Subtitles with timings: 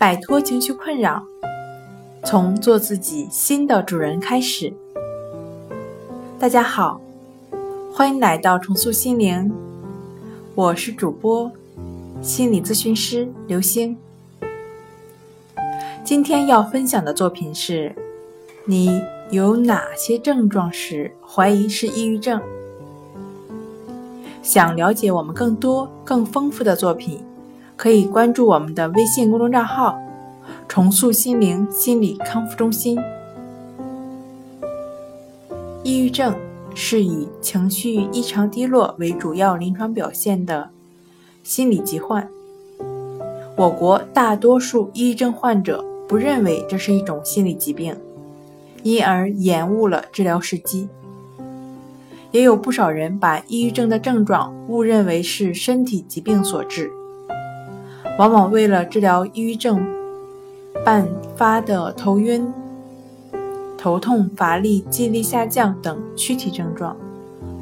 [0.00, 1.22] 摆脱情绪困扰，
[2.24, 4.72] 从做自己新的主人开始。
[6.38, 6.98] 大家好，
[7.92, 9.52] 欢迎来到重塑心灵，
[10.54, 11.52] 我是主播
[12.22, 13.94] 心理咨询师刘星。
[16.02, 17.94] 今天要分享的作品是：
[18.64, 22.40] 你有哪些症状时怀疑是抑郁症？
[24.42, 27.22] 想了解我们更多更丰富的作品。
[27.80, 29.98] 可以关注我们的微信公众账号
[30.68, 32.98] “重塑心灵心理康复中心”。
[35.82, 36.36] 抑郁症
[36.74, 40.68] 是以情绪异常低落为主要临床表现的
[41.42, 42.28] 心理疾患。
[43.56, 47.96] 我国大多数抑郁症患者不认为这是一种心理疾病，
[48.82, 50.86] 因而延误了治疗时机。
[52.30, 56.92] 也有不少人把抑郁症的症状误认为是身体疾病所致。
[58.20, 59.82] 往往为了治疗抑郁症
[60.84, 62.52] 伴发的头晕、
[63.78, 66.94] 头痛、乏力、记忆力下降等躯体症状，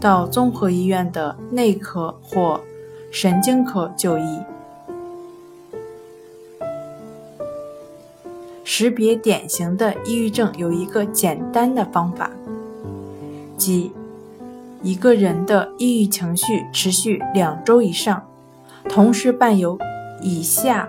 [0.00, 2.60] 到综合医院的内科或
[3.12, 4.40] 神经科就医。
[8.64, 12.32] 识别典型的抑郁症有一个简单的方法，
[13.56, 13.92] 即
[14.82, 18.26] 一个人的抑郁情绪持续两周以上，
[18.88, 19.78] 同时伴有。
[20.20, 20.88] 以下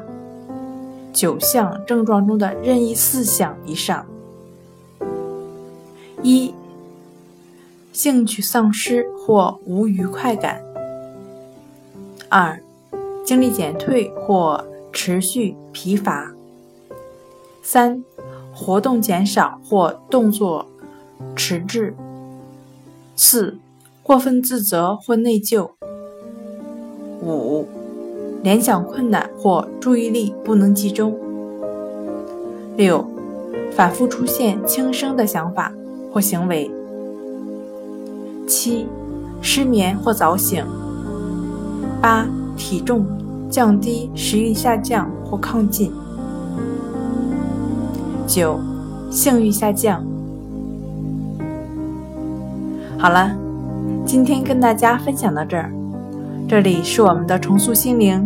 [1.14, 4.06] 九项症状中的任意四项以上：
[6.22, 6.54] 一、
[7.92, 10.62] 兴趣丧失或无愉快感；
[12.30, 12.62] 二、
[13.26, 16.34] 精力减退或持续疲乏；
[17.62, 18.04] 三、
[18.54, 20.66] 活动减少或动作
[21.36, 21.94] 迟滞；
[23.16, 23.58] 四、
[24.04, 25.72] 过分自责或内疚；
[27.22, 27.68] 五。
[28.42, 31.14] 联想困难或注意力不能集中。
[32.78, 33.06] 六、
[33.72, 35.72] 反复出现轻生的想法
[36.12, 36.72] 或行为。
[38.48, 38.88] 七、
[39.42, 40.66] 失眠或早醒。
[42.02, 42.26] 八、
[42.56, 43.06] 体重
[43.50, 45.92] 降低、食欲下降或亢进。
[48.26, 48.58] 九、
[49.12, 50.02] 性欲下降。
[52.98, 53.36] 好了，
[54.06, 55.72] 今天跟大家分享到这儿。
[56.48, 58.26] 这里是我们的重塑心灵。